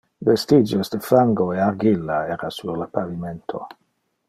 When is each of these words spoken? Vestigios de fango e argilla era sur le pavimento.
Vestigios 0.27 0.89
de 0.93 0.99
fango 1.09 1.47
e 1.53 1.59
argilla 1.67 2.17
era 2.37 2.49
sur 2.57 2.75
le 2.83 2.89
pavimento. 2.97 3.61